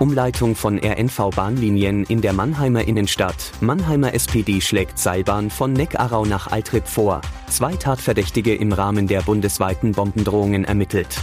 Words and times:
Umleitung 0.00 0.56
von 0.56 0.78
RNV-Bahnlinien 0.78 2.04
in 2.04 2.20
der 2.20 2.32
Mannheimer 2.32 2.86
Innenstadt. 2.86 3.52
Mannheimer 3.60 4.12
SPD 4.12 4.60
schlägt 4.60 4.98
Seilbahn 4.98 5.50
von 5.50 5.72
Neckarau 5.72 6.24
nach 6.24 6.50
Altrip 6.50 6.88
vor. 6.88 7.20
Zwei 7.48 7.74
Tatverdächtige 7.76 8.54
im 8.54 8.72
Rahmen 8.72 9.06
der 9.06 9.22
bundesweiten 9.22 9.92
Bombendrohungen 9.92 10.64
ermittelt. 10.64 11.16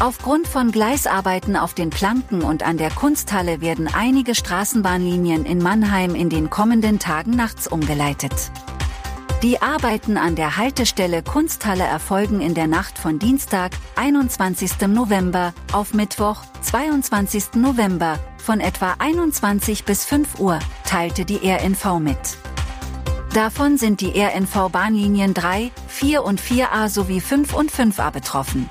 Aufgrund 0.00 0.46
von 0.46 0.70
Gleisarbeiten 0.70 1.56
auf 1.56 1.74
den 1.74 1.90
Planken 1.90 2.42
und 2.42 2.62
an 2.62 2.76
der 2.76 2.90
Kunsthalle 2.90 3.60
werden 3.60 3.88
einige 3.92 4.34
Straßenbahnlinien 4.34 5.44
in 5.44 5.58
Mannheim 5.58 6.14
in 6.14 6.28
den 6.30 6.50
kommenden 6.50 6.98
Tagen 6.98 7.32
nachts 7.32 7.66
umgeleitet. 7.66 8.50
Die 9.42 9.60
Arbeiten 9.60 10.16
an 10.16 10.36
der 10.36 10.56
Haltestelle 10.56 11.22
Kunsthalle 11.22 11.84
erfolgen 11.84 12.40
in 12.40 12.54
der 12.54 12.66
Nacht 12.66 12.96
von 12.98 13.18
Dienstag, 13.18 13.72
21. 13.96 14.86
November, 14.88 15.52
auf 15.72 15.92
Mittwoch, 15.92 16.42
22. 16.62 17.54
November, 17.56 18.18
von 18.38 18.60
etwa 18.60 18.94
21 18.98 19.84
bis 19.84 20.04
5 20.06 20.38
Uhr, 20.38 20.58
teilte 20.86 21.24
die 21.26 21.40
RNV 21.46 21.98
mit. 21.98 22.38
Davon 23.34 23.76
sind 23.76 24.00
die 24.00 24.12
RNV-Bahnlinien 24.18 25.34
3, 25.34 25.72
4 25.88 26.24
und 26.24 26.40
4a 26.40 26.88
sowie 26.88 27.20
5 27.20 27.52
und 27.52 27.70
5a 27.70 28.10
betroffen. 28.10 28.70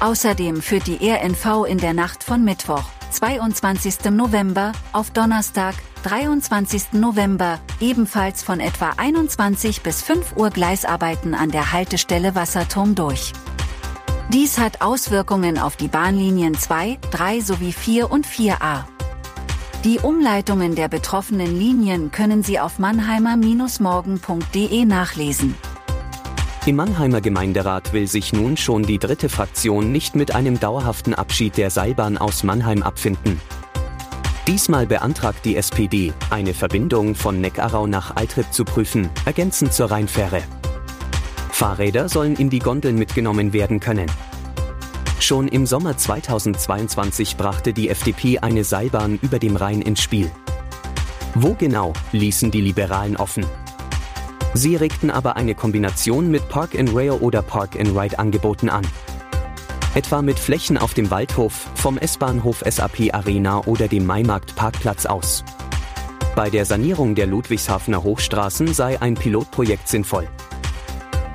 Außerdem 0.00 0.60
führt 0.60 0.88
die 0.88 1.08
RNV 1.08 1.66
in 1.68 1.78
der 1.78 1.94
Nacht 1.94 2.24
von 2.24 2.44
Mittwoch, 2.44 2.84
22. 3.10 4.10
November, 4.10 4.72
auf 4.92 5.10
Donnerstag, 5.10 5.74
23. 6.02 6.92
November, 6.92 7.58
ebenfalls 7.80 8.42
von 8.42 8.60
etwa 8.60 8.92
21 8.96 9.82
bis 9.82 10.02
5 10.02 10.36
Uhr 10.36 10.50
Gleisarbeiten 10.50 11.34
an 11.34 11.50
der 11.50 11.72
Haltestelle 11.72 12.34
Wasserturm 12.34 12.94
durch. 12.94 13.32
Dies 14.32 14.58
hat 14.58 14.80
Auswirkungen 14.80 15.58
auf 15.58 15.76
die 15.76 15.88
Bahnlinien 15.88 16.54
2, 16.54 16.98
3 17.10 17.40
sowie 17.40 17.72
4 17.72 18.10
und 18.10 18.26
4a. 18.26 18.84
Die 19.84 19.98
Umleitungen 19.98 20.74
der 20.74 20.88
betroffenen 20.88 21.58
Linien 21.58 22.10
können 22.10 22.42
Sie 22.42 22.58
auf 22.60 22.78
mannheimer-morgen.de 22.78 24.84
nachlesen. 24.84 25.54
Im 26.66 26.76
Mannheimer 26.76 27.22
Gemeinderat 27.22 27.94
will 27.94 28.06
sich 28.06 28.34
nun 28.34 28.58
schon 28.58 28.82
die 28.82 28.98
dritte 28.98 29.30
Fraktion 29.30 29.90
nicht 29.90 30.14
mit 30.14 30.34
einem 30.34 30.60
dauerhaften 30.60 31.14
Abschied 31.14 31.56
der 31.56 31.70
Seilbahn 31.70 32.18
aus 32.18 32.44
Mannheim 32.44 32.82
abfinden. 32.82 33.40
Diesmal 34.50 34.84
beantragt 34.84 35.44
die 35.44 35.54
SPD, 35.54 36.12
eine 36.28 36.54
Verbindung 36.54 37.14
von 37.14 37.40
Neckarau 37.40 37.86
nach 37.86 38.16
Altrip 38.16 38.52
zu 38.52 38.64
prüfen, 38.64 39.08
ergänzend 39.24 39.72
zur 39.72 39.92
Rheinfähre. 39.92 40.42
Fahrräder 41.52 42.08
sollen 42.08 42.34
in 42.34 42.50
die 42.50 42.58
Gondeln 42.58 42.96
mitgenommen 42.96 43.52
werden 43.52 43.78
können. 43.78 44.10
Schon 45.20 45.46
im 45.46 45.66
Sommer 45.66 45.96
2022 45.96 47.36
brachte 47.36 47.72
die 47.72 47.90
FDP 47.90 48.40
eine 48.40 48.64
Seilbahn 48.64 49.20
über 49.22 49.38
dem 49.38 49.54
Rhein 49.54 49.82
ins 49.82 50.02
Spiel. 50.02 50.28
Wo 51.36 51.54
genau, 51.54 51.92
ließen 52.10 52.50
die 52.50 52.60
Liberalen 52.60 53.16
offen. 53.16 53.46
Sie 54.54 54.74
regten 54.74 55.12
aber 55.12 55.36
eine 55.36 55.54
Kombination 55.54 56.28
mit 56.28 56.48
Park 56.48 56.76
and 56.76 56.92
Rail 56.92 57.12
oder 57.12 57.42
Park 57.42 57.78
and 57.78 57.96
Ride 57.96 58.18
Angeboten 58.18 58.68
an. 58.68 58.84
Etwa 59.92 60.22
mit 60.22 60.38
Flächen 60.38 60.78
auf 60.78 60.94
dem 60.94 61.10
Waldhof, 61.10 61.68
vom 61.74 61.98
S-Bahnhof 61.98 62.62
SAP 62.64 63.12
Arena 63.12 63.58
oder 63.66 63.88
dem 63.88 64.06
Maimarkt 64.06 64.54
Parkplatz 64.54 65.04
aus. 65.04 65.42
Bei 66.36 66.48
der 66.48 66.64
Sanierung 66.64 67.16
der 67.16 67.26
Ludwigshafener 67.26 68.04
Hochstraßen 68.04 68.72
sei 68.72 69.02
ein 69.02 69.14
Pilotprojekt 69.14 69.88
sinnvoll. 69.88 70.28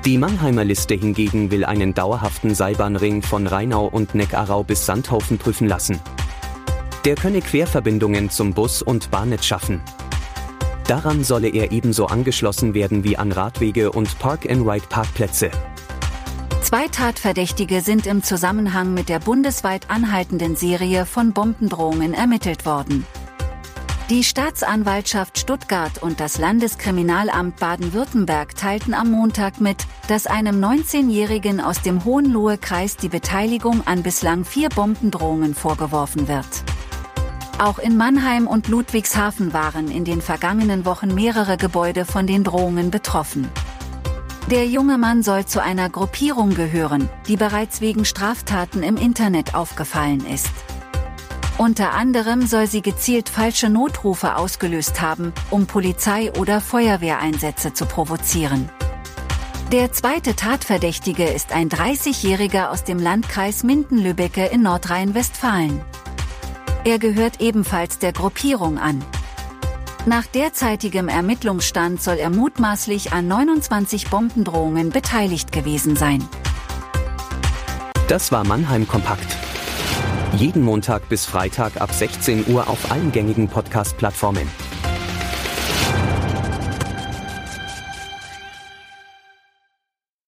Die 0.06 0.16
Mannheimer 0.16 0.64
Liste 0.64 0.94
hingegen 0.94 1.50
will 1.50 1.66
einen 1.66 1.92
dauerhaften 1.92 2.54
Seilbahnring 2.54 3.20
von 3.20 3.46
Rheinau 3.46 3.88
und 3.88 4.14
Neckarau 4.14 4.64
bis 4.64 4.86
Sandhaufen 4.86 5.36
prüfen 5.36 5.68
lassen. 5.68 6.00
Der 7.04 7.14
könne 7.14 7.42
Querverbindungen 7.42 8.30
zum 8.30 8.54
Bus- 8.54 8.80
und 8.80 9.10
Bahnnetz 9.10 9.44
schaffen. 9.44 9.82
Daran 10.88 11.24
solle 11.24 11.50
er 11.50 11.72
ebenso 11.72 12.06
angeschlossen 12.06 12.72
werden 12.72 13.04
wie 13.04 13.18
an 13.18 13.32
Radwege 13.32 13.92
und 13.92 14.18
Park-and-Ride-Parkplätze. 14.18 15.50
Zwei 16.66 16.88
Tatverdächtige 16.88 17.80
sind 17.80 18.08
im 18.08 18.24
Zusammenhang 18.24 18.92
mit 18.92 19.08
der 19.08 19.20
bundesweit 19.20 19.88
anhaltenden 19.88 20.56
Serie 20.56 21.06
von 21.06 21.32
Bombendrohungen 21.32 22.12
ermittelt 22.12 22.66
worden. 22.66 23.06
Die 24.10 24.24
Staatsanwaltschaft 24.24 25.38
Stuttgart 25.38 26.02
und 26.02 26.18
das 26.18 26.38
Landeskriminalamt 26.38 27.60
Baden-Württemberg 27.60 28.56
teilten 28.56 28.94
am 28.94 29.12
Montag 29.12 29.60
mit, 29.60 29.86
dass 30.08 30.26
einem 30.26 30.60
19-Jährigen 30.60 31.60
aus 31.60 31.82
dem 31.82 32.04
Hohenlohe-Kreis 32.04 32.96
die 32.96 33.10
Beteiligung 33.10 33.86
an 33.86 34.02
bislang 34.02 34.44
vier 34.44 34.68
Bombendrohungen 34.68 35.54
vorgeworfen 35.54 36.26
wird. 36.26 36.48
Auch 37.58 37.78
in 37.78 37.96
Mannheim 37.96 38.48
und 38.48 38.66
Ludwigshafen 38.66 39.52
waren 39.52 39.88
in 39.88 40.04
den 40.04 40.20
vergangenen 40.20 40.84
Wochen 40.84 41.14
mehrere 41.14 41.58
Gebäude 41.58 42.04
von 42.04 42.26
den 42.26 42.42
Drohungen 42.42 42.90
betroffen. 42.90 43.48
Der 44.50 44.64
junge 44.64 44.96
Mann 44.96 45.24
soll 45.24 45.44
zu 45.44 45.60
einer 45.60 45.90
Gruppierung 45.90 46.54
gehören, 46.54 47.08
die 47.26 47.36
bereits 47.36 47.80
wegen 47.80 48.04
Straftaten 48.04 48.84
im 48.84 48.96
Internet 48.96 49.56
aufgefallen 49.56 50.24
ist. 50.24 50.52
Unter 51.58 51.94
anderem 51.94 52.46
soll 52.46 52.68
sie 52.68 52.80
gezielt 52.80 53.28
falsche 53.28 53.68
Notrufe 53.68 54.36
ausgelöst 54.36 55.00
haben, 55.00 55.32
um 55.50 55.66
Polizei- 55.66 56.30
oder 56.38 56.60
Feuerwehreinsätze 56.60 57.72
zu 57.72 57.86
provozieren. 57.86 58.70
Der 59.72 59.90
zweite 59.90 60.36
Tatverdächtige 60.36 61.24
ist 61.24 61.50
ein 61.50 61.68
30-Jähriger 61.68 62.68
aus 62.70 62.84
dem 62.84 63.00
Landkreis 63.00 63.64
Minden-Lübbecke 63.64 64.46
in 64.46 64.62
Nordrhein-Westfalen. 64.62 65.80
Er 66.84 67.00
gehört 67.00 67.40
ebenfalls 67.40 67.98
der 67.98 68.12
Gruppierung 68.12 68.78
an. 68.78 69.04
Nach 70.08 70.24
derzeitigem 70.24 71.08
Ermittlungsstand 71.08 72.00
soll 72.00 72.18
er 72.18 72.30
mutmaßlich 72.30 73.12
an 73.12 73.26
29 73.26 74.08
Bombendrohungen 74.08 74.90
beteiligt 74.90 75.50
gewesen 75.50 75.96
sein. 75.96 76.22
Das 78.06 78.30
war 78.30 78.46
Mannheim 78.46 78.86
Kompakt. 78.86 79.36
Jeden 80.36 80.62
Montag 80.62 81.08
bis 81.08 81.26
Freitag 81.26 81.80
ab 81.80 81.92
16 81.92 82.46
Uhr 82.46 82.68
auf 82.68 82.92
allen 82.92 83.10
gängigen 83.10 83.48
Podcast-Plattformen. 83.48 84.48